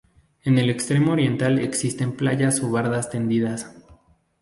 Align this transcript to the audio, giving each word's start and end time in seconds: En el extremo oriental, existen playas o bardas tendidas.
En 0.43 0.57
el 0.57 0.71
extremo 0.71 1.11
oriental, 1.11 1.59
existen 1.59 2.13
playas 2.13 2.63
o 2.63 2.71
bardas 2.71 3.11
tendidas. 3.11 3.71